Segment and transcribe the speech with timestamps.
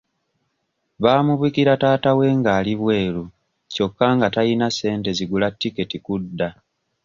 [1.01, 3.23] Baamubikira taata we ng'ali bweru
[3.73, 6.49] kyokka nga tayina ssente zigula tiketi kudda.